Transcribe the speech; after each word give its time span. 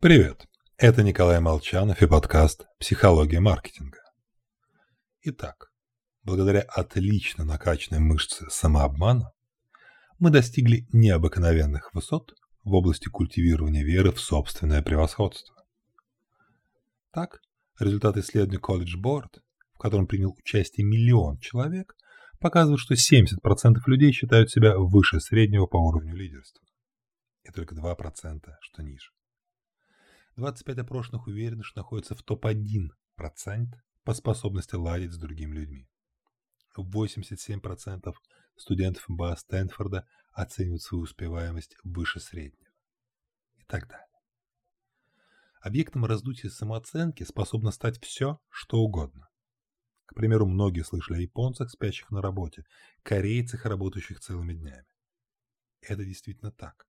Привет, 0.00 0.46
это 0.76 1.02
Николай 1.02 1.40
Молчанов 1.40 2.00
и 2.02 2.06
подкаст 2.06 2.68
«Психология 2.78 3.40
маркетинга». 3.40 3.98
Итак, 5.22 5.72
благодаря 6.22 6.60
отлично 6.60 7.44
накачанной 7.44 8.00
мышце 8.00 8.48
самообмана 8.48 9.32
мы 10.20 10.30
достигли 10.30 10.86
необыкновенных 10.92 11.92
высот 11.94 12.32
в 12.62 12.74
области 12.74 13.08
культивирования 13.08 13.82
веры 13.82 14.12
в 14.12 14.20
собственное 14.20 14.82
превосходство. 14.82 15.56
Так, 17.10 17.40
результат 17.80 18.18
исследования 18.18 18.60
College 18.60 19.02
Board, 19.02 19.40
в 19.74 19.78
котором 19.78 20.06
принял 20.06 20.32
участие 20.38 20.86
миллион 20.86 21.38
человек, 21.38 21.96
показывает, 22.38 22.78
что 22.78 22.94
70% 22.94 23.34
людей 23.86 24.12
считают 24.12 24.48
себя 24.48 24.78
выше 24.78 25.18
среднего 25.18 25.66
по 25.66 25.76
уровню 25.76 26.14
лидерства, 26.14 26.64
и 27.42 27.50
только 27.50 27.74
2% 27.74 28.44
что 28.60 28.82
ниже. 28.84 29.10
25 30.38 30.78
опрошенных 30.78 31.26
уверены, 31.26 31.64
что 31.64 31.80
находятся 31.80 32.14
в 32.14 32.22
топ-1% 32.22 33.74
по 34.04 34.14
способности 34.14 34.76
ладить 34.76 35.12
с 35.12 35.18
другими 35.18 35.52
людьми. 35.52 35.88
87% 36.76 38.14
студентов 38.56 39.08
МБА 39.08 39.34
Стэнфорда 39.34 40.06
оценивают 40.30 40.82
свою 40.82 41.02
успеваемость 41.02 41.76
выше 41.82 42.20
среднего. 42.20 42.70
И 43.56 43.64
так 43.64 43.88
далее. 43.88 44.06
Объектом 45.60 46.04
раздутия 46.04 46.50
самооценки 46.50 47.24
способно 47.24 47.72
стать 47.72 48.00
все, 48.00 48.38
что 48.48 48.78
угодно. 48.78 49.28
К 50.06 50.14
примеру, 50.14 50.46
многие 50.46 50.84
слышали 50.84 51.16
о 51.18 51.20
японцах, 51.20 51.68
спящих 51.68 52.12
на 52.12 52.22
работе, 52.22 52.64
корейцах, 53.02 53.64
работающих 53.64 54.20
целыми 54.20 54.54
днями. 54.54 54.86
Это 55.80 56.04
действительно 56.04 56.52
так 56.52 56.88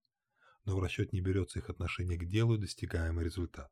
но 0.70 0.76
в 0.76 0.84
расчет 0.84 1.14
не 1.14 1.20
берется 1.20 1.58
их 1.58 1.70
отношение 1.72 2.16
к 2.16 2.28
делу 2.28 2.54
и 2.54 2.60
достигаемый 2.60 3.26
результат. 3.26 3.72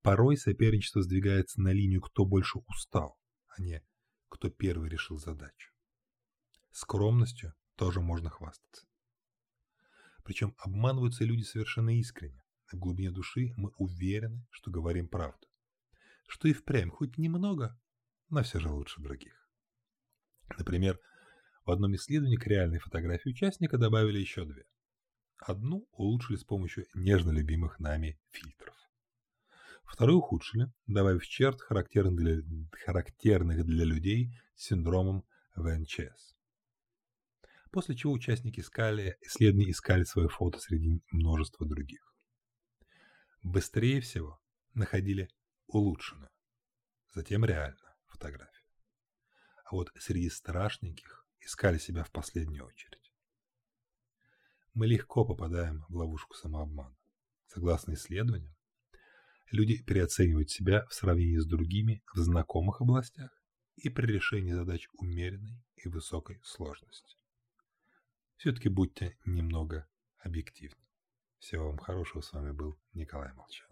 Порой 0.00 0.36
соперничество 0.36 1.02
сдвигается 1.02 1.60
на 1.60 1.72
линию 1.72 2.00
«кто 2.00 2.24
больше 2.24 2.60
устал», 2.68 3.18
а 3.48 3.60
не 3.60 3.84
«кто 4.28 4.48
первый 4.48 4.88
решил 4.88 5.18
задачу». 5.18 5.72
Скромностью 6.70 7.52
тоже 7.74 8.00
можно 8.00 8.30
хвастаться. 8.30 8.86
Причем 10.22 10.54
обманываются 10.58 11.24
люди 11.24 11.42
совершенно 11.42 11.98
искренне. 11.98 12.44
В 12.70 12.76
глубине 12.76 13.10
души 13.10 13.52
мы 13.56 13.72
уверены, 13.76 14.46
что 14.50 14.70
говорим 14.70 15.08
правду. 15.08 15.48
Что 16.28 16.46
и 16.46 16.52
впрямь 16.52 16.90
хоть 16.90 17.18
немного, 17.18 17.76
но 18.28 18.44
все 18.44 18.60
же 18.60 18.70
лучше 18.70 19.00
других. 19.00 19.50
Например, 20.56 21.00
в 21.64 21.72
одном 21.72 21.96
исследовании 21.96 22.36
к 22.36 22.46
реальной 22.46 22.78
фотографии 22.78 23.30
участника 23.30 23.78
добавили 23.78 24.20
еще 24.20 24.44
две. 24.44 24.64
Одну 25.38 25.86
улучшили 25.92 26.36
с 26.36 26.44
помощью 26.44 26.86
нежно 26.94 27.30
любимых 27.30 27.78
нами 27.78 28.18
фильтров. 28.30 28.74
Вторую 29.84 30.18
ухудшили, 30.18 30.72
добавив 30.86 31.26
черт, 31.26 31.60
характерных 31.60 32.16
для, 32.16 32.42
характерных 32.84 33.64
для 33.64 33.84
людей 33.84 34.36
с 34.56 34.64
синдромом 34.64 35.24
ВНЧС. 35.54 36.34
После 37.70 37.94
чего 37.94 38.12
участники 38.12 38.60
искали, 38.60 39.16
исследования 39.20 39.70
искали 39.70 40.04
свое 40.04 40.28
фото 40.28 40.58
среди 40.58 41.00
множества 41.10 41.66
других. 41.66 42.14
Быстрее 43.42 44.00
всего 44.00 44.40
находили 44.74 45.28
улучшенную, 45.66 46.30
затем 47.14 47.44
реально 47.44 47.94
фотографию. 48.06 48.66
А 49.64 49.74
вот 49.74 49.92
среди 49.98 50.30
страшненьких 50.30 51.26
искали 51.40 51.78
себя 51.78 52.02
в 52.02 52.10
последнюю 52.10 52.66
очередь 52.66 53.05
мы 54.76 54.86
легко 54.86 55.24
попадаем 55.24 55.86
в 55.88 55.96
ловушку 55.96 56.34
самообмана. 56.34 56.94
Согласно 57.48 57.94
исследованиям, 57.94 58.54
люди 59.50 59.82
переоценивают 59.82 60.50
себя 60.50 60.84
в 60.86 60.92
сравнении 60.92 61.38
с 61.38 61.46
другими 61.46 62.02
в 62.14 62.18
знакомых 62.18 62.82
областях 62.82 63.30
и 63.76 63.88
при 63.88 64.06
решении 64.06 64.52
задач 64.52 64.86
умеренной 64.98 65.64
и 65.76 65.88
высокой 65.88 66.40
сложности. 66.44 67.16
Все-таки 68.36 68.68
будьте 68.68 69.16
немного 69.24 69.88
объективны. 70.18 70.84
Всего 71.38 71.68
вам 71.68 71.78
хорошего. 71.78 72.20
С 72.20 72.32
вами 72.34 72.52
был 72.52 72.78
Николай 72.92 73.32
Молчан. 73.32 73.68